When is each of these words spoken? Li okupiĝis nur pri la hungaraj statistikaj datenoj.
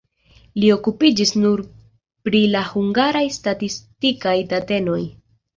Li 0.61 0.71
okupiĝis 0.75 1.33
nur 1.43 1.61
pri 2.29 2.41
la 2.55 2.63
hungaraj 2.71 3.23
statistikaj 3.39 4.37
datenoj. 4.57 5.01